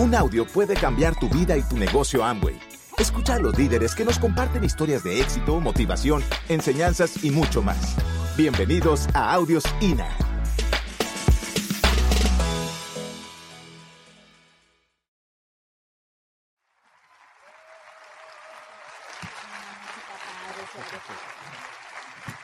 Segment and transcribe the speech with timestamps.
[0.00, 2.56] Un audio puede cambiar tu vida y tu negocio Amway.
[2.98, 7.96] Escucha a los líderes que nos comparten historias de éxito, motivación, enseñanzas y mucho más.
[8.36, 10.08] Bienvenidos a Audios INA.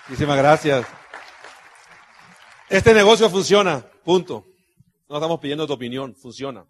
[0.08, 0.86] Muchísimas gracias.
[2.68, 4.44] Este negocio funciona, punto.
[5.08, 6.64] No estamos pidiendo tu opinión, funciona.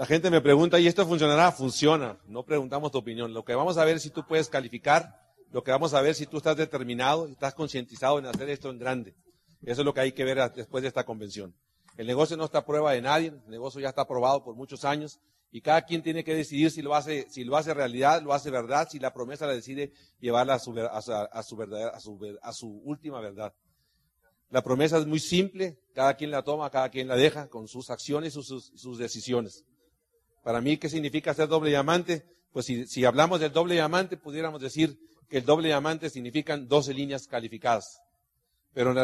[0.00, 1.52] La gente me pregunta, ¿y esto funcionará?
[1.52, 2.18] Funciona.
[2.26, 3.34] No preguntamos tu opinión.
[3.34, 5.14] Lo que vamos a ver es si tú puedes calificar,
[5.52, 8.70] lo que vamos a ver es si tú estás determinado, estás concientizado en hacer esto
[8.70, 9.14] en grande.
[9.60, 11.54] Eso es lo que hay que ver después de esta convención.
[11.98, 14.86] El negocio no está a prueba de nadie, el negocio ya está aprobado por muchos
[14.86, 15.20] años
[15.52, 18.50] y cada quien tiene que decidir si lo hace, si lo hace realidad, lo hace
[18.50, 22.52] verdad, si la promesa la decide llevarla a su, a a su, a su, a
[22.54, 23.52] su última verdad.
[24.50, 27.88] La promesa es muy simple, cada quien la toma, cada quien la deja con sus
[27.88, 29.64] acciones y sus, decisiones.
[30.42, 32.24] Para mí, ¿qué significa ser doble diamante?
[32.52, 37.26] Pues si, hablamos del doble diamante, pudiéramos decir que el doble diamante significan 12 líneas
[37.26, 38.00] calificadas.
[38.72, 38.94] Pero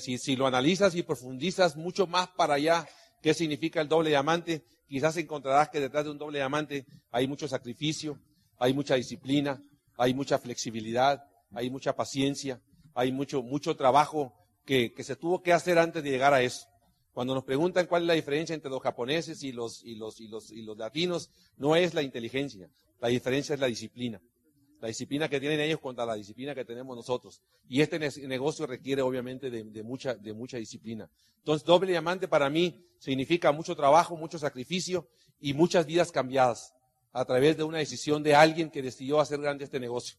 [0.00, 2.86] si, lo analizas y profundizas mucho más para allá,
[3.20, 4.64] ¿qué significa el doble diamante?
[4.92, 8.18] quizás encontrarás que detrás de un doble diamante hay mucho sacrificio,
[8.58, 9.58] hay mucha disciplina,
[9.96, 12.60] hay mucha flexibilidad, hay mucha paciencia,
[12.94, 14.34] hay mucho, mucho trabajo
[14.66, 16.66] que, se tuvo que hacer antes de llegar a eso.
[17.12, 20.28] Cuando nos preguntan cuál es la diferencia entre los japoneses y los, y los, y
[20.28, 24.20] los, y los latinos, no es la inteligencia, la diferencia es la disciplina
[24.82, 27.40] la disciplina que tienen ellos contra la disciplina que tenemos nosotros.
[27.68, 31.08] Y este negocio requiere obviamente de, mucha, de mucha disciplina.
[31.38, 35.06] Entonces, doble diamante para mí significa mucho trabajo, mucho sacrificio
[35.40, 36.74] y muchas vidas cambiadas
[37.12, 40.16] a través de una decisión de alguien que decidió hacer grande este negocio.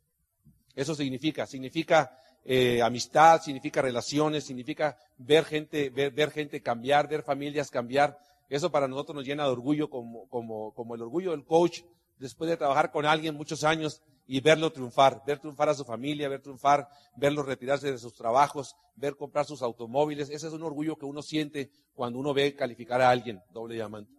[0.75, 7.69] Eso significa, significa eh, amistad, significa relaciones, significa ver gente, ver, gente cambiar, ver familias
[7.69, 8.17] cambiar.
[8.49, 11.81] Eso para nosotros nos llena de orgullo como, como, como el orgullo del coach
[12.17, 16.29] después de trabajar con alguien muchos años y verlo triunfar, ver triunfar a su familia,
[16.29, 16.87] ver triunfar,
[17.17, 20.29] verlo retirarse de sus trabajos, ver comprar sus automóviles.
[20.29, 24.11] Ese es un orgullo que uno siente cuando uno ve calificar a alguien, doble diamante.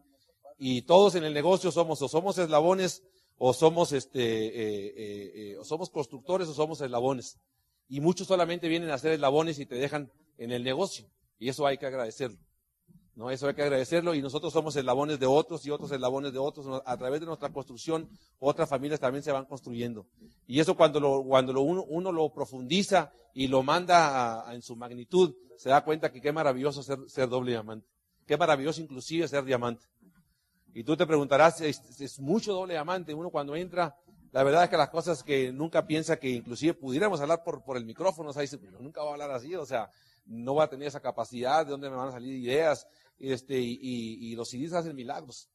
[0.59, 3.03] Y todos en el negocio somos, o somos eslabones,
[3.39, 7.39] o somos este, eh, eh, eh, o somos constructores, o somos eslabones.
[7.89, 11.07] Y muchos solamente vienen a ser eslabones y te dejan en el negocio.
[11.39, 12.39] Y eso hay que agradecerlo.
[13.15, 13.31] ¿no?
[13.31, 16.83] Eso hay que agradecerlo y nosotros somos eslabones de otros y otros eslabones de otros.
[16.85, 18.09] A través de nuestra construcción,
[18.39, 20.07] otras familias también se van construyendo.
[20.47, 25.69] Y eso cuando, lo, cuando uno, lo profundiza y lo manda en su magnitud, se
[25.69, 27.87] da cuenta que qué maravilloso ser, ser, doble diamante.
[28.27, 29.87] Qué maravilloso inclusive ser diamante.
[30.73, 33.15] Y tú te preguntarás, ¿es, es mucho doble diamante?
[33.15, 33.97] Uno cuando entra,
[34.35, 37.77] la verdad es que las cosas que nunca piensa que inclusive pudiéramos hablar por, por
[37.77, 39.93] el micrófono, o sea, dice, nunca voy a hablar así, o sea,
[40.27, 42.85] no va a tener esa capacidad, de dónde me van a salir ideas,
[43.17, 45.49] este, y, y, los CDs hacen milagros,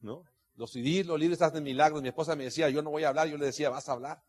[0.00, 0.22] ¿no?
[0.54, 2.02] Los CDs, los líderes hacen milagros.
[2.02, 4.22] Mi esposa me decía, yo no voy a hablar, yo le decía, vas a hablar.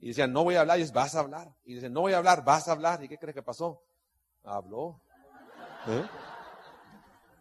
[0.00, 1.52] Y decía, no voy a hablar, y es, vas a hablar.
[1.64, 3.02] Y dice, no voy a hablar, vas a hablar.
[3.02, 3.82] ¿Y qué crees que pasó?
[4.44, 5.00] Habló.
[5.88, 6.04] ¿Eh?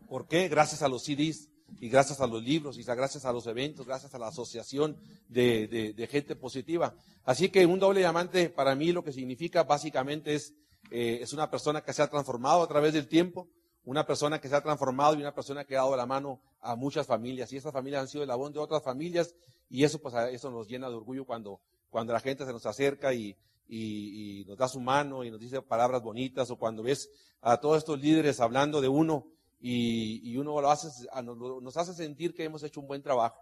[0.09, 0.47] ¿Por qué?
[0.47, 4.14] Gracias a los CDs y gracias a los libros y gracias a los eventos, gracias
[4.14, 6.96] a la asociación de, de, gente positiva.
[7.24, 10.53] Así que un doble diamante para mí lo que significa básicamente es,
[10.92, 13.48] eh, es una persona que se ha transformado a través del tiempo,
[13.84, 16.76] una persona que se ha transformado y una persona que ha dado la mano a
[16.76, 17.52] muchas familias.
[17.52, 19.36] Y esas familias han sido el labón de otras familias
[19.70, 23.14] y eso, pues, eso nos llena de orgullo cuando, cuando la gente se nos acerca
[23.14, 23.36] y,
[23.68, 27.09] y, nos da su mano y nos dice palabras bonitas o cuando ves
[27.42, 29.28] a todos estos líderes hablando de uno
[29.59, 30.89] y, uno lo hace,
[31.23, 33.39] nos hace sentir que hemos hecho un buen trabajo.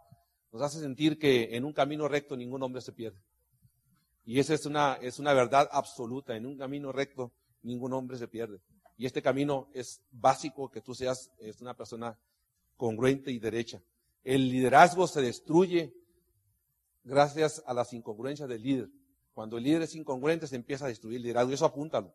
[0.52, 3.20] Nos hace sentir que en un camino recto ningún hombre se pierde.
[4.26, 6.36] Y esa es una, es una verdad absoluta.
[6.36, 7.32] En un camino recto
[7.64, 8.62] ningún hombre se pierde.
[8.98, 12.18] Y este camino es básico que tú seas es una persona
[12.78, 13.82] congruente y derecha.
[14.24, 15.94] El liderazgo se destruye
[17.04, 18.90] gracias a las incongruencias del líder.
[19.34, 21.52] Cuando el líder es incongruente se empieza a destruir el liderazgo.
[21.52, 22.14] Eso apúntalo.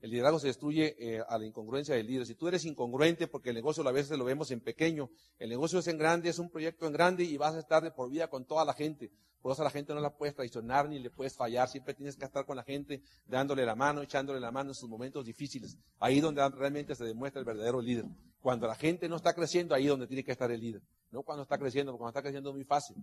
[0.00, 2.26] El liderazgo se destruye eh, a la incongruencia del líder.
[2.26, 5.78] Si tú eres incongruente, porque el negocio a veces lo vemos en pequeño, el negocio
[5.78, 8.28] es en grande, es un proyecto en grande y vas a estar de por vida
[8.28, 9.10] con toda la gente.
[9.42, 11.68] Por eso a la gente no la puedes traicionar ni le puedes fallar.
[11.68, 14.88] Siempre tienes que estar con la gente, dándole la mano, echándole la mano en sus
[14.88, 15.78] momentos difíciles.
[15.98, 18.04] Ahí donde realmente se demuestra el verdadero líder.
[18.40, 20.82] Cuando la gente no está creciendo, ahí donde tiene que estar el líder.
[21.10, 22.96] No cuando está creciendo, porque cuando está creciendo es muy fácil.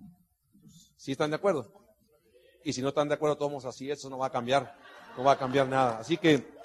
[0.96, 1.72] ¿Sí están de acuerdo?
[2.64, 4.76] Y si no están de acuerdo todos así, eso no va a cambiar.
[5.16, 6.00] No va a cambiar nada.
[6.00, 6.57] Así que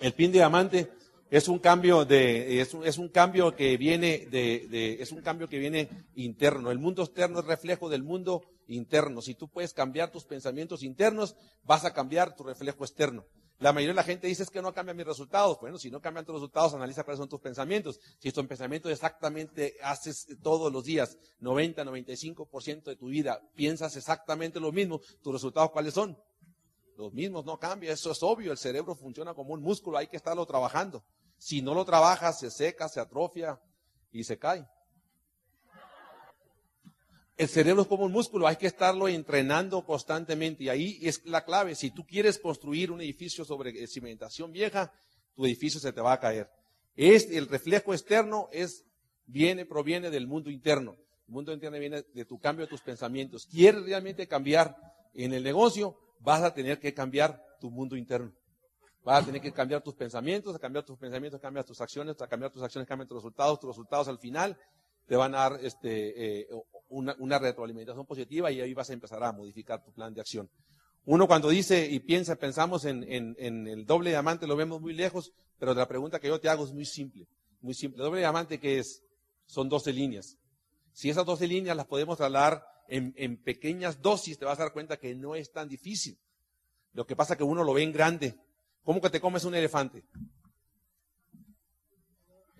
[0.00, 0.90] el pin diamante
[1.30, 5.22] es un cambio de, es un, es un cambio que viene de, de, es un
[5.22, 6.70] cambio que viene interno.
[6.70, 9.22] El mundo externo es reflejo del mundo interno.
[9.22, 13.26] Si tú puedes cambiar tus pensamientos internos, vas a cambiar tu reflejo externo.
[13.60, 15.58] La mayoría de la gente dice es que no cambian mis resultados.
[15.60, 18.00] Bueno, si no cambian tus resultados, analiza cuáles son tus pensamientos.
[18.18, 24.58] Si tus pensamientos exactamente haces todos los días, 90, 95% de tu vida, piensas exactamente
[24.60, 26.16] lo mismo, tus resultados cuáles son?
[27.00, 28.52] Los mismos, no cambia, eso es obvio.
[28.52, 31.02] El cerebro funciona como un músculo, hay que estarlo trabajando.
[31.38, 33.58] Si no lo trabajas, se seca, se atrofia
[34.12, 34.68] y se cae.
[37.38, 41.42] El cerebro es como un músculo, hay que estarlo entrenando constantemente y ahí es la
[41.42, 41.74] clave.
[41.74, 44.92] Si tú quieres construir un edificio sobre cimentación vieja,
[45.34, 46.50] tu edificio se te va a caer.
[46.96, 48.50] El reflejo externo
[49.24, 50.98] viene, proviene del mundo interno.
[51.28, 53.46] El mundo interno viene de tu cambio de tus pensamientos.
[53.46, 54.76] ¿Quieres realmente cambiar
[55.14, 55.96] en el negocio?
[56.20, 58.32] Vas a tener que cambiar tu mundo interno.
[59.02, 62.52] Vas a tener que cambiar tus pensamientos, cambiar tus pensamientos, cambiar tus acciones, a cambiar
[62.52, 64.58] tus acciones, cambiar tus resultados, tus resultados al final
[65.10, 66.48] te van a dar este, eh,
[66.88, 70.48] una, retroalimentación positiva y ahí vas a empezar a modificar tu plan de acción.
[71.04, 73.02] Uno cuando dice y piensa, pensamos en,
[73.36, 76.72] el doble diamante, lo vemos muy lejos, pero la pregunta que yo te hago es
[76.72, 77.26] muy simple,
[77.60, 78.04] muy simple.
[78.04, 79.02] doble diamante, ¿qué es?
[79.46, 80.36] Son 12 líneas.
[80.92, 84.72] Si esas 12 líneas las podemos trasladar en, en, pequeñas dosis, te vas a dar
[84.72, 86.18] cuenta que no es tan difícil.
[86.92, 88.36] Lo que pasa es que uno lo ve en grande.
[88.82, 90.04] ¿Cómo que te comes un elefante?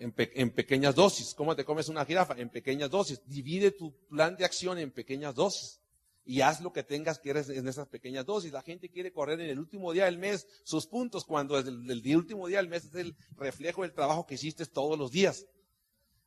[0.00, 1.34] en, pequeñas dosis.
[1.34, 2.34] ¿Cómo te comes una jirafa?
[2.38, 3.20] En pequeñas dosis.
[3.26, 5.80] Divide tu plan de acción en pequeñas dosis.
[6.24, 8.52] Y haz lo que tengas que hacer en esas pequeñas dosis.
[8.52, 12.16] La gente quiere correr en el último día del mes sus puntos, cuando el, el
[12.16, 15.46] último día del mes es el reflejo del trabajo que hiciste todos los días.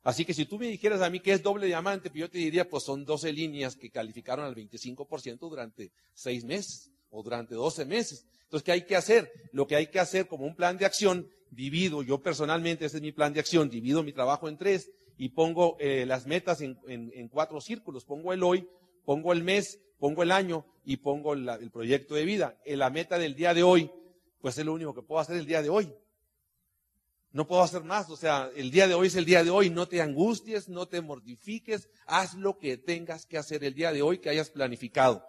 [0.04, 2.36] Así que si tú me dijeras a mí que es doble diamante, pues yo te
[2.36, 7.86] diría, pues son 12 líneas que calificaron al 25% durante 6 meses o durante 12
[7.86, 8.26] meses.
[8.42, 9.32] Entonces, ¿qué hay que hacer?
[9.52, 13.02] Lo que hay que hacer como un plan de acción divido, yo personalmente, ese es
[13.02, 17.28] mi plan de acción, divido mi trabajo en tres y pongo eh, las metas en,
[17.30, 18.04] cuatro círculos.
[18.04, 18.68] Pongo el hoy,
[19.06, 22.58] pongo el mes, pongo el año y pongo el proyecto de vida.
[22.66, 23.90] En la meta del día de hoy,
[24.42, 25.90] pues es lo único que puedo hacer el día de hoy.
[27.34, 29.68] No puedo hacer más, o sea, el día de hoy es el día de hoy,
[29.68, 34.02] no te angusties, no te mortifiques, haz lo que tengas que hacer el día de
[34.02, 35.26] hoy que hayas planificado.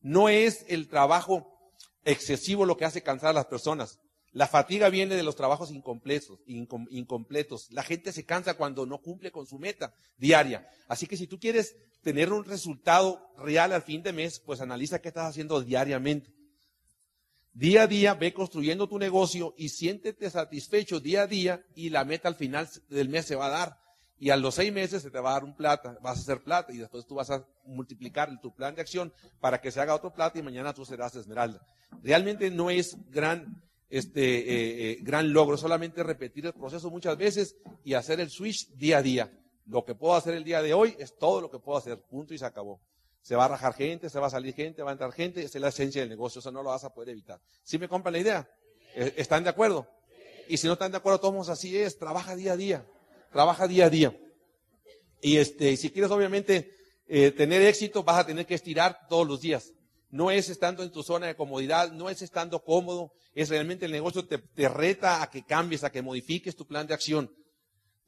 [0.00, 1.74] No es el trabajo
[2.04, 3.98] excesivo lo que hace cansar a las personas.
[4.30, 7.66] La fatiga viene de los trabajos incompletos, incompletos.
[7.72, 10.68] La gente se cansa cuando no cumple con su meta diaria.
[10.86, 15.00] Así que si tú quieres tener un resultado real al fin de mes, pues analiza
[15.00, 16.32] qué estás haciendo diariamente.
[17.60, 22.06] Día a día ve construyendo tu negocio y siéntete satisfecho día a día y la
[22.06, 23.78] meta al final del mes se va a dar.
[24.18, 26.42] Y a los seis meses se te va a dar un plata, vas a hacer
[26.42, 29.94] plata y después tú vas a multiplicar tu plan de acción para que se haga
[29.94, 31.60] otro plata y mañana tú serás esmeralda.
[32.02, 37.56] Realmente no es gran este eh, eh, gran logro, solamente repetir el proceso muchas veces
[37.84, 39.38] y hacer el switch día a día.
[39.66, 42.32] Lo que puedo hacer el día de hoy es todo lo que puedo hacer, punto
[42.32, 42.80] y se acabó.
[43.22, 45.58] Se va a rajar gente, se va a salir gente, va a entrar gente, esa
[45.58, 47.40] es la esencia del negocio, eso no lo vas a poder evitar.
[47.62, 48.50] ¿Sí me compran la idea?
[48.94, 49.86] ¿E-, ¿Están de acuerdo?
[50.48, 52.86] Y si no están de acuerdo, todos así es, trabaja día a día,
[53.30, 54.18] trabaja día a día.
[55.20, 56.72] Y este, si quieres obviamente
[57.06, 59.72] eh, tener éxito, vas a tener que estirar todos los días.
[60.08, 63.92] No es estando en tu zona de comodidad, no es estando cómodo, es realmente el
[63.92, 67.30] negocio te, te reta a que cambies, a que modifiques tu plan de acción.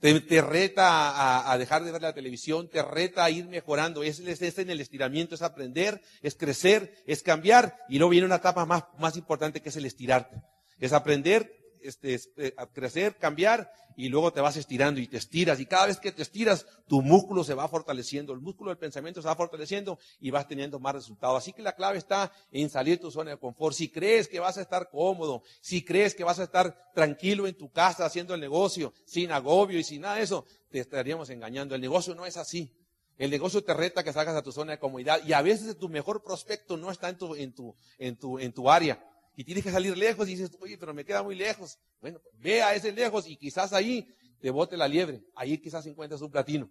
[0.03, 4.03] Te, te reta a, a, dejar de ver la televisión, te reta a ir mejorando.
[4.03, 7.77] Es, es, es, en el estiramiento, es aprender, es crecer, es cambiar.
[7.89, 10.43] Y luego viene una etapa más, más importante que es el estirarte.
[10.81, 15.61] Es aprender este, eh, crecer, cambiar, y luego te vas estirando y te estiras.
[15.61, 19.23] Y cada vez que te estiras, tu músculo se va fortaleciendo, el músculo del pensamiento
[19.23, 21.39] se va fortaleciendo y vas teniendo más resultados.
[21.39, 23.75] Así que la clave está en salir de tu zona de confort.
[23.75, 27.57] Si crees que vas a estar cómodo, si crees que vas a estar tranquilo en
[27.57, 31.75] tu casa haciendo el negocio, sin agobio y sin nada de eso, te estaríamos engañando.
[31.75, 32.73] El negocio no es así.
[33.19, 35.89] El negocio te reta que salgas a tu zona de comodidad y a veces tu
[35.89, 39.65] mejor prospecto no está en tu, en tu, en tu, en tu área y tienes
[39.65, 41.79] que salir lejos y dices, oye, pero me queda muy lejos.
[42.01, 44.07] Bueno, ve a ese lejos y quizás ahí
[44.41, 45.23] te bote la liebre.
[45.35, 46.69] Ahí quizás encuentres un platino.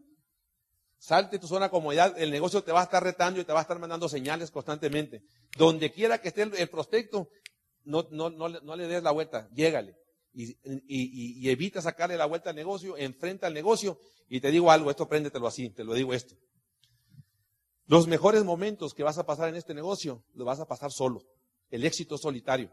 [1.00, 3.60] Salte tu zona de comodidad, el negocio te va a estar retando y te va
[3.60, 5.24] a estar mandando señales constantemente.
[5.58, 7.30] Donde quiera que esté el, prospecto,
[7.84, 9.96] no, no, no, no, le des la vuelta, llégale.
[10.34, 10.56] Y,
[10.88, 14.00] y, evita sacarle la vuelta al negocio, enfrenta al negocio.
[14.30, 16.36] Y te digo algo, esto préndetelo así, te lo digo esto.
[17.88, 21.26] Los mejores momentos que vas a pasar en este negocio, los vas a pasar solo
[21.72, 22.70] el éxito solitario.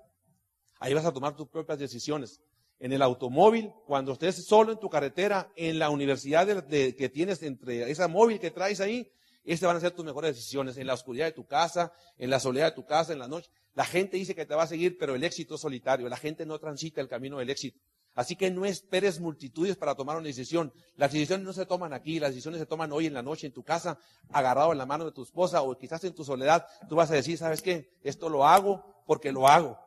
[0.80, 2.40] Ahí vas a tomar tus propias decisiones.
[2.78, 7.90] En el automóvil, cuando estés solo en tu carretera, en la universidad que tienes entre
[7.90, 9.10] esa móvil que traes ahí,
[9.44, 10.76] estas van a ser tus mejores decisiones.
[10.76, 13.50] En la oscuridad de tu casa, en la soledad de tu casa, en la noche.
[13.74, 16.08] La gente dice que te va a seguir, pero el éxito es solitario.
[16.08, 17.80] La gente no transita el camino del éxito.
[18.18, 20.72] Así que no esperes multitudes para tomar una decisión.
[20.96, 23.52] Las decisiones no se toman aquí, las decisiones se toman hoy en la noche en
[23.52, 23.96] tu casa,
[24.32, 26.66] agarrado en la mano de tu esposa o quizás en tu soledad.
[26.88, 27.96] Tú vas a decir, ¿sabes qué?
[28.02, 29.78] Esto lo hago porque lo hago.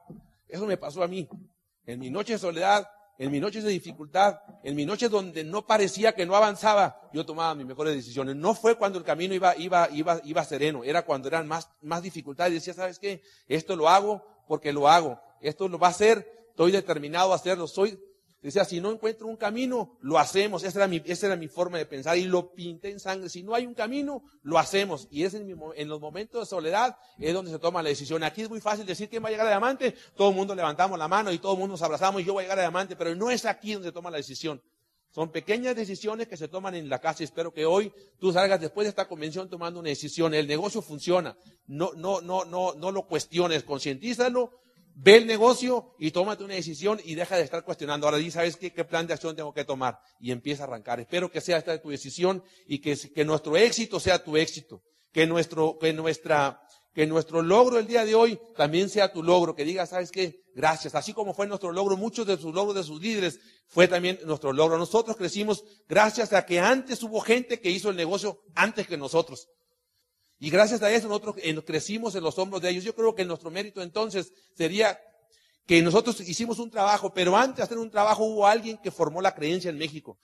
[0.48, 1.28] Eso me pasó a mí.
[1.86, 5.68] En mi noche de soledad, en mis noches de dificultad, en mis noches donde no
[5.68, 8.38] parecía que no avanzaba, yo tomaba mis mejores decisiones.
[8.38, 12.54] No fue cuando el camino iba, iba sereno, era cuando eran más, más dificultades.
[12.54, 13.24] Decía, ¿sabes qué?
[13.50, 15.20] Esto lo hago porque lo hago.
[15.42, 17.68] Esto lo va a hacer, estoy determinado a hacerlo.
[17.68, 18.00] Soy,
[18.42, 20.64] Decía, si no encuentro un camino, lo hacemos.
[20.64, 23.30] Esa era mi, esa era mi forma de pensar y lo pinté en sangre.
[23.30, 25.08] Si no hay un camino, lo hacemos.
[25.12, 28.24] Y es en, en, los momentos de soledad es donde se toma la decisión.
[28.24, 29.94] Aquí es muy fácil decir quién va a llegar a diamante.
[30.16, 32.42] Todo el mundo levantamos la mano y todo el mundo nos abrazamos y yo voy
[32.42, 32.96] a llegar a diamante.
[32.96, 34.60] Pero no es aquí donde se toma la decisión.
[35.12, 37.24] Son pequeñas decisiones que se toman en la casa.
[37.24, 40.34] Espero que hoy tú salgas después de esta convención tomando una decisión.
[40.34, 41.38] El negocio funciona.
[41.68, 43.64] No, no, no, no, no lo cuestiones.
[43.64, 44.61] Concientízalo
[44.96, 48.08] Ve el negocio y tómate una decisión y deja de estar cuestionando.
[48.08, 50.00] Ahora di, ¿sabes qué, qué plan de acción tengo que tomar?
[50.20, 51.00] Y empieza a arrancar.
[51.00, 54.84] Espero que sea esta tu decisión y que, que nuestro éxito sea tu éxito.
[55.12, 56.62] Que nuestro, que nuestra,
[56.94, 59.56] que nuestro logro el día de hoy también sea tu logro.
[59.56, 60.44] Que digas, ¿sabes qué?
[60.54, 60.96] Gracias.
[60.96, 64.52] Así como fue nuestro logro, muchos de sus logros de sus líderes fue también nuestro
[64.54, 64.78] logro.
[64.78, 69.48] Nosotros crecimos gracias a que antes hubo gente que hizo el negocio antes que nosotros.
[70.44, 72.84] Y gracias a eso nosotros crecimos en los hombros de ellos.
[72.84, 75.00] Yo creo que nuestro mérito entonces sería
[75.68, 79.22] que nosotros hicimos un trabajo, pero antes de hacer un trabajo hubo alguien que formó
[79.22, 80.18] la creencia en México.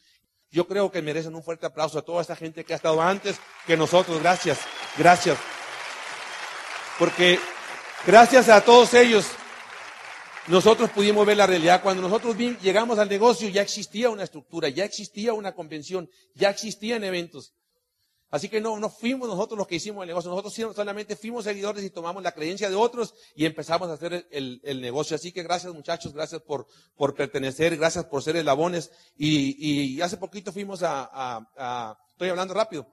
[0.49, 3.37] Yo creo que merecen un fuerte aplauso a toda esta gente que ha estado antes
[3.67, 4.19] que nosotros.
[4.19, 4.57] Gracias,
[4.97, 5.37] gracias.
[6.97, 7.39] Porque
[8.07, 9.27] gracias a todos ellos,
[10.47, 11.83] nosotros pudimos ver la realidad.
[11.83, 17.03] Cuando nosotros llegamos al negocio ya existía una estructura, ya existía una convención, ya existían
[17.03, 17.53] eventos.
[18.29, 21.83] Así que no, no fuimos nosotros los que hicimos el negocio, nosotros solamente fuimos seguidores
[21.85, 25.15] y tomamos la creencia de otros y empezamos a hacer el, el, negocio.
[25.15, 26.67] Así que gracias muchachos, gracias por,
[26.97, 28.91] por pertenecer, gracias por ser eslabones.
[29.17, 32.85] Y, y hace poquito fuimos a, a, a, estoy hablando rápido.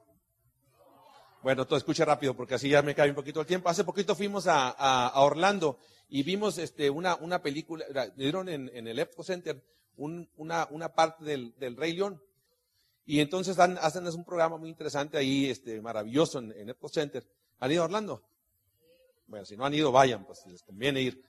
[1.43, 3.67] Bueno, todo escuche rápido porque así ya me cae un poquito el tiempo.
[3.67, 8.87] Hace poquito fuimos a, a, Orlando y vimos este, una, una película, dieron en, en
[8.87, 9.61] el Epco Center
[9.97, 12.21] un, una, una parte del, del Rey León
[13.05, 17.25] y entonces hacen un programa muy interesante ahí, este, maravilloso en, en Epco Center.
[17.59, 18.23] ¿Han ido a Orlando?
[19.27, 21.23] Bueno, si no han ido, vayan, pues les conviene ir.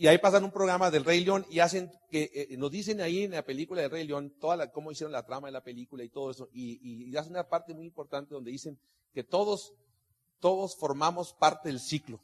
[0.00, 3.24] Y ahí pasan un programa del Rey León y hacen que eh, nos dicen ahí
[3.24, 6.04] en la película del Rey León toda la, cómo hicieron la trama de la película
[6.04, 6.48] y todo eso.
[6.52, 6.78] Y,
[7.10, 8.78] y, hacen una parte muy importante donde dicen
[9.12, 9.74] que todos,
[10.38, 12.20] todos formamos parte del ciclo.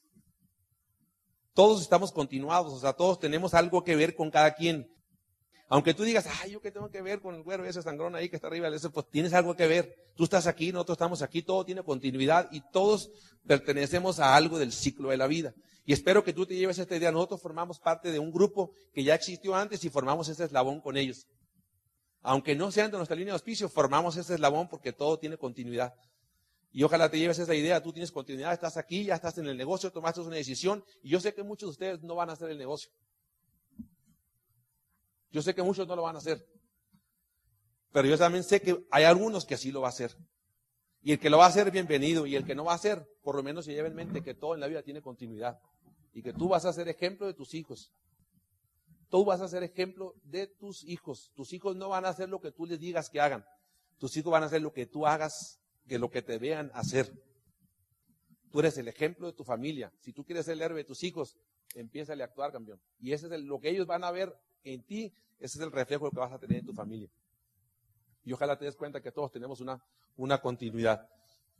[1.52, 4.88] Todos estamos continuados, o sea, todos tenemos algo que ver con cada quien.
[5.68, 8.28] Aunque tú digas, ay, ¿yo qué tengo que ver con el güero ese sangrón ahí
[8.28, 8.68] que está arriba?
[8.68, 9.94] Ese, pues tienes algo que ver.
[10.14, 13.10] Tú estás aquí, nosotros estamos aquí, todo tiene continuidad y todos
[13.46, 15.54] pertenecemos a algo del ciclo de la vida.
[15.86, 17.10] Y espero que tú te lleves esta idea.
[17.10, 20.96] Nosotros formamos parte de un grupo que ya existió antes y formamos ese eslabón con
[20.96, 21.26] ellos.
[22.22, 25.94] Aunque no sean de nuestra línea de auspicio, formamos ese eslabón porque todo tiene continuidad.
[26.72, 27.82] Y ojalá te lleves esa idea.
[27.82, 30.84] Tú tienes continuidad, estás aquí, ya estás en el negocio, tomaste una decisión.
[31.02, 32.90] Y yo sé que muchos de ustedes no van a hacer el negocio.
[35.34, 36.46] Yo sé que muchos no lo van a hacer.
[37.90, 40.16] Pero yo también sé que hay algunos que así lo va a hacer.
[41.02, 42.24] Y el que lo va a hacer, bienvenido.
[42.24, 44.34] Y el que no va a hacer, por lo menos se lleve en mente que
[44.34, 45.58] todo en la vida tiene continuidad.
[46.12, 47.90] Y que tú vas a ser ejemplo de tus hijos.
[49.08, 51.32] Tú vas a ser ejemplo de tus hijos.
[51.34, 53.44] Tus hijos no van a hacer lo que tú les digas que hagan.
[53.98, 57.12] Tus hijos van a hacer lo que tú hagas, que lo que te vean hacer.
[58.52, 59.92] Tú eres el ejemplo de tu familia.
[59.98, 61.36] Si tú quieres ser el héroe de tus hijos,
[61.74, 62.80] empieza a actuar, campeón.
[63.00, 64.32] Y ese es lo que ellos van a ver
[64.64, 67.08] en ti, ese es el reflejo que vas a tener en tu familia.
[68.24, 69.82] Y ojalá te des cuenta que todos tenemos una,
[70.16, 71.08] una continuidad.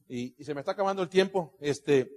[0.09, 1.55] Y, se me está acabando el tiempo.
[1.61, 2.11] Este,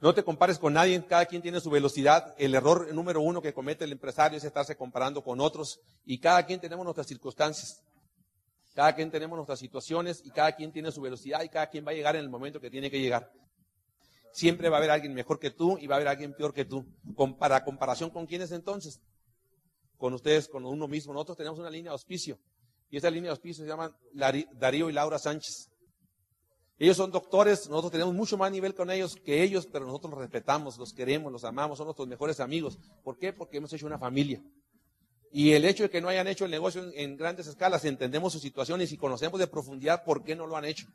[0.00, 2.34] no te compares con nadie, cada quien tiene su velocidad.
[2.38, 6.44] El error número uno que comete el empresario es estarse comparando con otros y cada
[6.44, 7.82] quien tenemos nuestras circunstancias.
[8.74, 11.92] Cada quien tenemos nuestras situaciones y cada quien tiene su velocidad y cada quien va
[11.92, 13.30] a llegar en el momento que tiene que llegar.
[14.34, 16.64] Siempre va a haber alguien mejor que tú y va a haber alguien peor que
[16.64, 16.84] tú.
[17.38, 19.00] ¿Para comparación con quiénes entonces?
[19.96, 21.12] Con ustedes, con uno mismo.
[21.12, 22.36] Nosotros tenemos una línea de auspicio.
[22.90, 25.70] Y esa línea de auspicio se llama Darío y Laura Sánchez.
[26.80, 30.20] Ellos son doctores, nosotros tenemos mucho más nivel con ellos que ellos, pero nosotros los
[30.20, 32.76] respetamos, los queremos, los amamos, son nuestros mejores amigos.
[33.04, 33.32] ¿Por qué?
[33.32, 34.42] Porque hemos hecho una familia.
[35.30, 38.32] Y el hecho de que no hayan hecho el negocio en, en grandes escalas, entendemos
[38.32, 40.88] sus situaciones y conocemos de profundidad por qué no lo han hecho.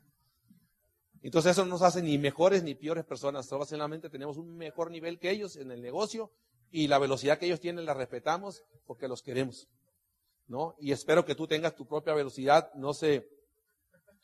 [1.22, 5.18] Entonces eso no nos hace ni mejores ni peores personas, solamente tenemos un mejor nivel
[5.18, 6.30] que ellos en el negocio
[6.70, 9.68] y la velocidad que ellos tienen la respetamos porque los queremos.
[10.46, 10.74] ¿No?
[10.80, 13.28] Y espero que tú tengas tu propia velocidad, no se,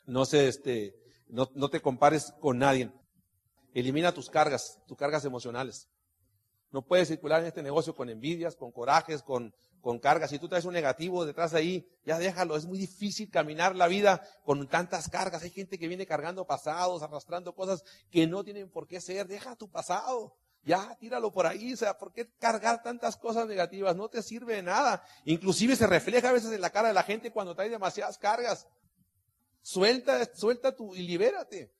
[0.05, 0.95] no se, este,
[1.27, 2.91] no, no te compares con nadie.
[3.73, 5.87] Elimina tus cargas, tus cargas emocionales.
[6.77, 10.29] No puedes circular en este negocio con envidias, con corajes, con, con cargas.
[10.29, 12.55] Si tú traes un negativo detrás de ahí, ya déjalo.
[12.55, 15.41] Es muy difícil caminar la vida con tantas cargas.
[15.41, 19.25] Hay gente que viene cargando pasados, arrastrando cosas que no tienen por qué ser.
[19.25, 20.35] Deja tu pasado.
[20.61, 23.95] Ya, tíralo por ahí, o sea, ¿por qué cargar tantas cosas negativas?
[23.95, 25.03] No te sirve de nada.
[25.25, 28.67] Inclusive se refleja a veces en la cara de la gente cuando trae demasiadas cargas.
[29.63, 31.73] Suelta, suelta tu y libérate.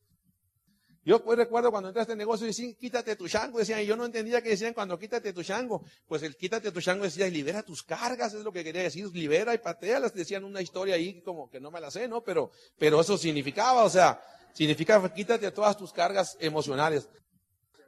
[1.08, 3.86] Yo pues recuerdo cuando entré a este negocio y decían, quítate tu chango, decían, y
[3.86, 5.86] yo no entendía que decían cuando quítate tu chango.
[6.06, 9.54] Pues el quítate tu chango decía, libera tus cargas, es lo que quería decir, libera
[9.54, 12.20] y patealas, decían una historia ahí como que no me la sé, ¿no?
[12.26, 14.22] Pero, pero eso significaba, o sea,
[14.52, 17.08] significa quítate todas tus cargas emocionales.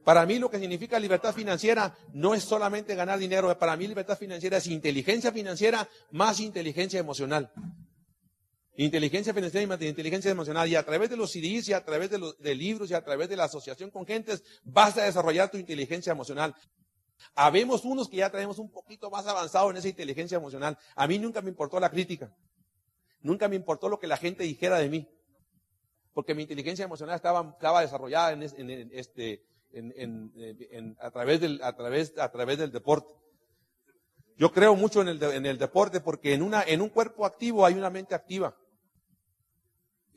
[0.06, 4.18] Para mí lo que significa libertad financiera no es solamente ganar dinero, para mí libertad
[4.18, 7.52] financiera es inteligencia financiera más inteligencia emocional.
[8.86, 10.70] Inteligencia financiera y inteligencia emocional.
[10.70, 13.28] Y a través de los CDs y a través de los libros y a través
[13.28, 16.56] de la asociación con gentes vas a desarrollar tu inteligencia emocional.
[17.36, 20.78] Habemos unos que ya traemos un poquito más avanzado en esa inteligencia emocional.
[20.96, 22.34] A mí nunca me importó la crítica.
[23.20, 25.10] Nunca me importó lo que la gente dijera de mí.
[26.14, 28.44] Porque mi inteligencia emocional estaba, estaba desarrollada en,
[28.94, 29.44] este,
[31.00, 33.14] a, través del, a, través, a través del deporte.
[34.38, 37.66] Yo creo mucho en el, en el deporte porque en, una, en un cuerpo activo
[37.66, 38.56] hay una mente activa.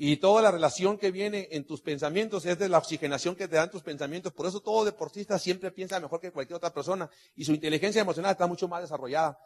[0.04, 3.54] Y toda la relación que viene en tus pensamientos es de la oxigenación que te
[3.54, 4.32] dan tus pensamientos.
[4.32, 7.08] Por eso todo deportista siempre piensa mejor que cualquier otra persona.
[7.36, 9.38] Y su inteligencia emocional está mucho más desarrollada.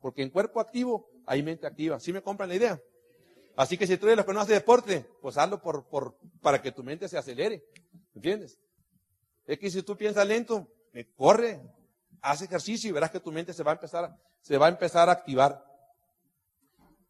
[0.00, 2.00] Porque en cuerpo activo hay mente activa.
[2.00, 2.82] ¿Sí me compran la idea?
[3.54, 6.60] Así que si tú eres los que no hace deporte, pues hazlo por, por, para
[6.60, 7.64] que tu mente se acelere.
[8.16, 8.58] ¿Entiendes?
[9.46, 11.62] Es que si tú piensas lento, eh, corre,
[12.20, 15.08] haz ejercicio y verás que tu mente se va a empezar, se va a empezar
[15.08, 15.64] a activar.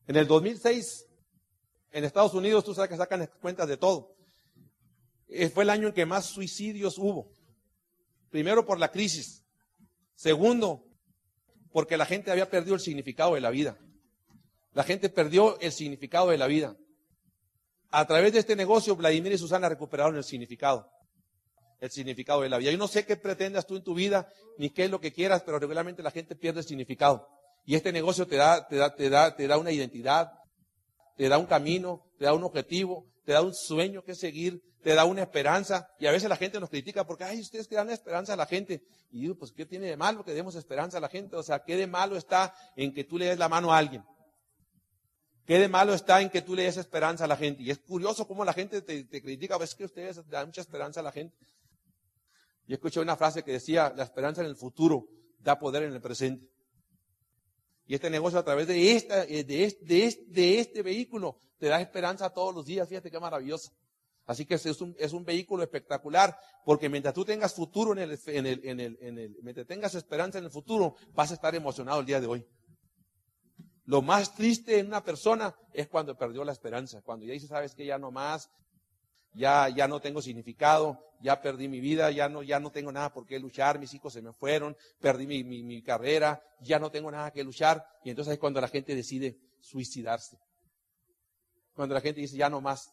[0.06, 1.07] En el 2006,
[1.92, 4.14] en Estados Unidos, tú sabes que sacan cuentas de todo.
[5.28, 7.30] Eh, fue el año en que más suicidios hubo.
[8.30, 9.44] Primero por la crisis.
[10.14, 10.84] Segundo,
[11.72, 13.78] porque la gente había perdido el significado de la vida.
[14.72, 16.76] La gente perdió el significado de la vida.
[17.90, 20.90] A través de este negocio, Vladimir y Susana recuperaron el significado
[21.80, 22.70] el significado de la vida.
[22.70, 24.28] Yo no sé qué pretendas tú en tu vida,
[24.58, 27.28] ni qué es lo que quieras, pero regularmente la gente pierde el significado.
[27.64, 30.32] Y este negocio te da, te da, te da, te da una identidad,
[31.18, 34.94] te da un camino, te da un objetivo, te da un sueño que seguir, te
[34.94, 35.90] da una esperanza.
[35.98, 38.46] Y a veces la gente nos critica porque, ay, ustedes que dan esperanza a la
[38.46, 38.84] gente.
[39.10, 41.34] Y digo, pues, ¿qué tiene de malo que demos esperanza a la gente?
[41.34, 44.04] O sea, ¿qué de malo está en que tú le des la mano a alguien?
[45.44, 47.64] ¿Qué de malo está en que tú le des esperanza a la gente?
[47.64, 51.00] Y es curioso cómo la gente te, te critica, ves que ustedes dan mucha esperanza
[51.00, 51.36] a la gente.
[52.68, 55.08] Yo escuché una frase que decía, la esperanza en el futuro
[55.40, 56.48] da poder en el presente.
[57.88, 61.80] Y este negocio a través de, esta, eh, de, este, de, este, vehículo te da
[61.80, 62.86] esperanza todos los días.
[62.86, 63.72] Fíjate qué maravilloso.
[64.26, 68.20] Así que es un, es un vehículo espectacular, porque mientras tú tengas futuro en el,
[68.26, 71.54] en el, en el, en el, mientras tengas esperanza en el futuro, vas a estar
[71.54, 72.46] emocionado el día de hoy.
[73.86, 77.74] Lo más triste en una persona es cuando perdió la esperanza, cuando ya dice, sabes
[77.74, 78.50] que ya no más,
[79.32, 83.12] ya, ya no tengo significado, ya perdí mi vida, ya no, ya no tengo nada
[83.12, 87.10] por qué luchar, mis hijos se me fueron, perdí mi, mi, carrera, ya no tengo
[87.10, 87.84] nada que luchar.
[88.04, 90.38] Y entonces es cuando la gente decide suicidarse.
[91.74, 92.90] Cuando la gente dice, ya no más.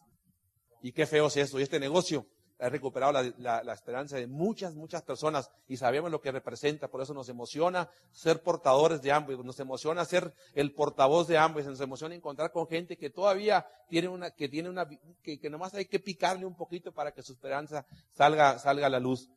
[0.82, 1.58] Y qué feo es eso.
[1.58, 2.26] Y este negocio
[2.58, 6.88] ha recuperado la, esperanza de muchas, muchas personas y sabemos lo que representa.
[6.88, 11.66] Por eso nos emociona ser portadores de ambos, nos emociona ser el portavoz de ambos,
[11.66, 14.88] nos emociona encontrar con gente que todavía tiene una, que tiene una,
[15.22, 18.90] que, que nomás hay que picarle un poquito para que su esperanza salga, salga a
[18.90, 19.28] la luz.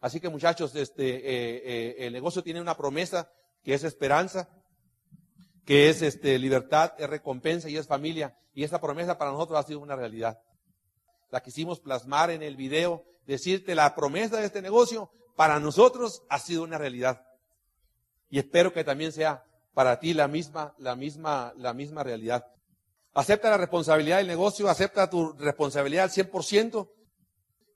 [0.00, 3.30] Así que muchachos, este, eh, eh, el negocio tiene una promesa
[3.62, 4.48] que es esperanza,
[5.66, 8.34] que es este, libertad, es recompensa y es familia.
[8.54, 10.40] Y esa promesa para nosotros ha sido una realidad
[11.30, 16.38] la quisimos plasmar en el video, decirte la promesa de este negocio para nosotros ha
[16.38, 17.22] sido una realidad.
[18.28, 22.46] Y espero que también sea para ti la misma, la misma, la misma realidad.
[23.14, 26.90] Acepta la responsabilidad del negocio, acepta tu responsabilidad al 100%,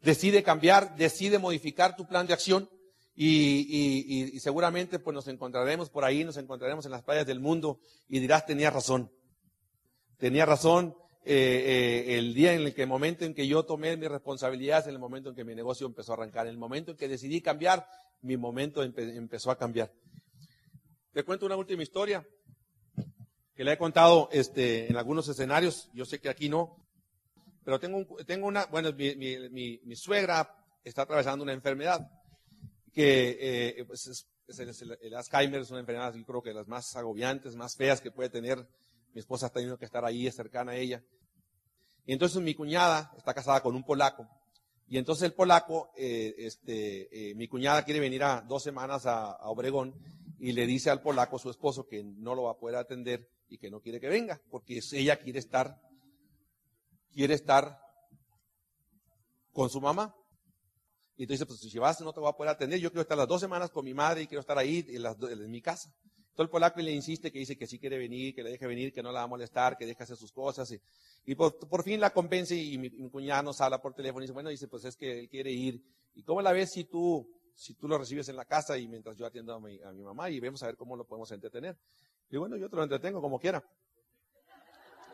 [0.01, 2.69] decide cambiar, decide modificar tu plan de acción
[3.17, 7.81] y, y, seguramente pues nos encontraremos por ahí, nos encontraremos en las playas del mundo
[8.09, 9.11] y dirás, tenía razón.
[10.19, 13.97] Tenía razón, eh, eh, el día en el que, el momento en que yo tomé
[13.97, 16.47] mi responsabilidad, es el momento en que mi negocio empezó a arrancar.
[16.47, 17.89] En el momento en que decidí cambiar,
[18.21, 19.91] mi momento empezó a cambiar.
[21.13, 22.27] Te cuento una última historia
[23.55, 25.89] que le he contado este, en algunos escenarios.
[25.95, 26.77] Yo sé que aquí no,
[27.65, 32.07] pero tengo, tengo una, bueno, mi, mi, mi, suegra está atravesando una enfermedad
[32.93, 33.39] que
[33.79, 36.95] eh, pues es, el, el, Alzheimer es una enfermedad, yo creo que de las más
[36.97, 38.67] agobiantes, más feas que puede tener
[39.15, 41.03] mi esposa está teniendo que estar ahí, cercana a ella.
[42.05, 44.29] Y entonces mi cuñada está casada con un polaco.
[44.89, 49.37] Y entonces el polaco, eh, este, eh, mi cuñada quiere venir a dos semanas a,
[49.49, 49.95] Obregón
[50.39, 53.57] y le dice al polaco, su esposo, que no lo va a poder atender y
[53.57, 55.81] que no quiere que venga, porque ella quiere estar,
[57.13, 57.81] quiere estar
[59.53, 60.15] con su mamá.
[61.17, 62.81] Y entonces, pues si vas, no te voy a poder atender.
[62.81, 65.51] Yo quiero estar las dos semanas con mi madre y quiero estar ahí en, en
[65.51, 65.95] mi casa.
[66.35, 68.93] Todo el polaco le insiste que dice que sí quiere venir, que le deje venir,
[68.93, 70.69] que no la va a molestar, que deje hacer sus cosas.
[71.25, 74.33] Y, por, fin la convence y mi, mi cuñada nos habla por teléfono y dice,
[74.33, 75.81] bueno, dice, pues es que él quiere ir.
[76.15, 79.17] ¿Y cómo la ves si tú, si tú lo recibes en la casa y mientras
[79.17, 81.77] yo atiendo a mi, a mi mamá y vemos a ver cómo lo podemos entretener?
[82.31, 83.65] Y bueno, yo te lo entretengo como quiera.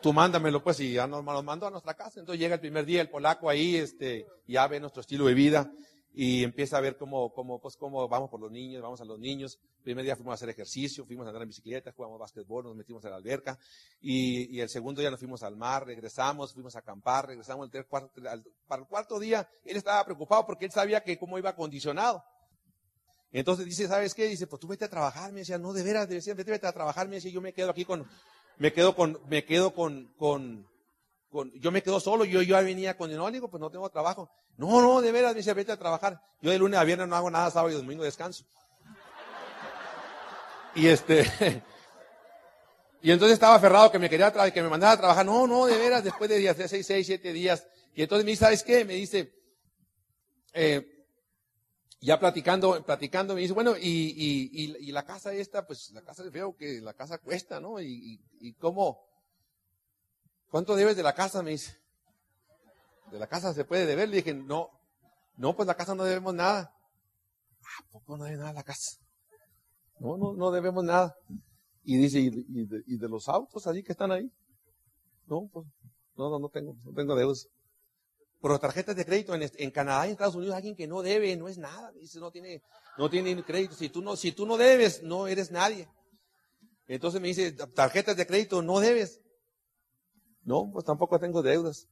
[0.01, 2.19] Tú mándamelo pues y ya nos lo mando a nuestra casa.
[2.19, 5.71] Entonces llega el primer día el polaco ahí, este, ya ve nuestro estilo de vida
[6.13, 9.17] y empieza a ver cómo, cómo, pues, cómo vamos por los niños, vamos a los
[9.17, 9.59] niños.
[9.77, 12.75] El primer día fuimos a hacer ejercicio, fuimos a andar en bicicleta, jugamos básquetbol, nos
[12.75, 13.57] metimos en la alberca.
[14.01, 17.85] Y, y el segundo día nos fuimos al mar, regresamos, fuimos a acampar, regresamos el
[17.85, 19.47] cuarto, al, para el cuarto día.
[19.63, 22.23] Él estaba preocupado porque él sabía que cómo iba acondicionado.
[23.31, 24.25] Entonces dice, ¿sabes qué?
[24.27, 25.31] Dice, pues tú vete a trabajar.
[25.31, 27.07] Me decía, no, de veras, decía, vete, vete a trabajar.
[27.07, 28.05] Me decía, yo me quedo aquí con,
[28.57, 30.67] me quedo con, me quedo con, con,
[31.55, 32.25] yo me quedo solo.
[32.25, 34.29] Yo, yo venía con, no, digo, pues no tengo trabajo.
[34.57, 36.21] No, no, de veras, me decía, vete a trabajar.
[36.41, 38.45] Yo de lunes a viernes no hago nada, sábado y domingo descanso.
[40.75, 41.23] Y este,
[43.01, 45.25] y entonces estaba aferrado que me quería, que me mandara a trabajar.
[45.25, 47.67] No, no, de veras, después de días, de seis, seis, siete días.
[47.93, 48.85] Y entonces me dice, ¿sabes qué?
[48.85, 49.33] Me dice,
[50.53, 51.01] eh,
[52.01, 56.55] ya platicando, platicando, me dice, bueno, y, y, la casa esta, pues la casa veo
[56.57, 57.79] que la casa cuesta, ¿no?
[57.79, 59.05] Y, y, cómo,
[60.51, 61.41] ¿cuánto debes de la casa?
[61.41, 61.75] Me dice,
[63.11, 64.09] de la casa se puede deber.
[64.09, 64.69] Le dije, no,
[65.37, 66.75] no, pues la casa no debemos nada.
[67.79, 68.97] ¿A poco no debe nada la casa?
[69.99, 71.15] No, no, no debemos nada.
[71.83, 74.31] Y dice, ¿y, de, y de los autos allí que están ahí?
[75.25, 75.65] No, pues,
[76.15, 77.47] no, no, no tengo, no tengo deudas
[78.41, 81.37] por tarjetas de crédito en, en, Canadá y en Estados Unidos alguien que no debe
[81.37, 82.63] no es nada dice no tiene
[82.97, 85.87] no tiene crédito si tú no si tú no debes no eres nadie
[86.87, 89.20] entonces me dice tarjetas de crédito no debes
[90.43, 91.87] no pues tampoco tengo deudas.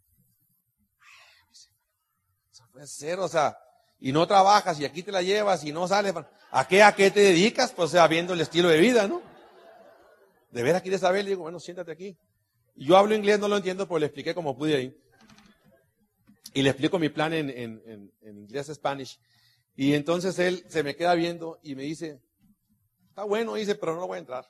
[2.72, 3.58] Puede ser o sea
[4.00, 6.14] y no trabajas y aquí te la llevas y no sales.
[6.52, 9.22] A qué a qué te dedicas pues o sea viendo el estilo de vida no
[10.52, 12.18] de veras quieres saber le digo bueno siéntate aquí.
[12.76, 14.96] Y yo hablo inglés no lo entiendo pero le expliqué como pude ahí.
[16.54, 19.20] Y le explico mi plan en, en, en, inglés Spanish.
[19.76, 22.20] Y entonces él se me queda viendo y me dice,
[23.08, 24.50] está bueno, dice, pero no voy a entrar.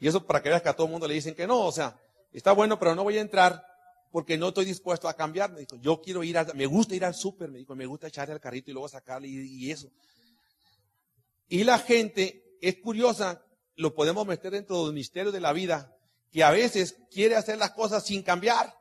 [0.00, 1.72] Y eso para que veas que a todo el mundo le dicen que no, o
[1.72, 1.98] sea,
[2.32, 3.64] está bueno, pero no voy a entrar
[4.10, 5.52] porque no estoy dispuesto a cambiar.
[5.52, 8.08] Me dijo, yo quiero ir a, me gusta ir al súper, me dijo, me gusta
[8.08, 9.90] echarle al carrito y luego sacarle y, y eso.
[11.48, 13.42] Y la gente es curiosa,
[13.76, 15.96] lo podemos meter dentro del misterio de la vida,
[16.30, 18.76] que a veces quiere hacer las cosas sin cambiar.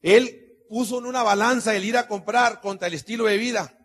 [0.00, 3.78] Él puso en una balanza el ir a comprar contra el estilo de vida.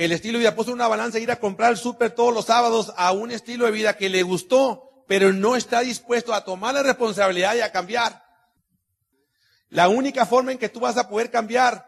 [0.00, 2.90] El estilo de vida puso una balanza ir a comprar el súper todos los sábados
[2.96, 6.82] a un estilo de vida que le gustó, pero no está dispuesto a tomar la
[6.82, 8.24] responsabilidad y a cambiar.
[9.68, 11.86] La única forma en que tú vas a poder cambiar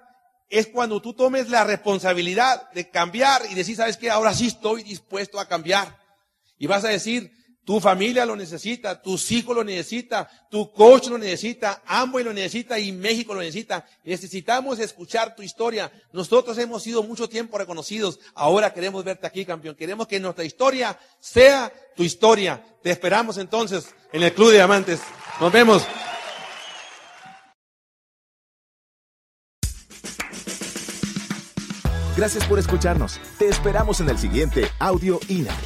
[0.51, 4.11] es cuando tú tomes la responsabilidad de cambiar y decir, ¿sabes qué?
[4.11, 5.99] Ahora sí estoy dispuesto a cambiar.
[6.59, 7.33] Y vas a decir,
[7.65, 12.79] tu familia lo necesita, tus hijos lo necesitan, tu coach lo necesita, Amway lo necesita
[12.79, 13.87] y México lo necesita.
[14.03, 15.93] Necesitamos escuchar tu historia.
[16.13, 18.19] Nosotros hemos sido mucho tiempo reconocidos.
[18.35, 19.77] Ahora queremos verte aquí, campeón.
[19.77, 22.65] Queremos que nuestra historia sea tu historia.
[22.83, 25.01] Te esperamos entonces en el Club de Diamantes.
[25.41, 25.85] Nos vemos.
[32.17, 33.21] Gracias por escucharnos.
[33.39, 35.57] Te esperamos en el siguiente Audio INA.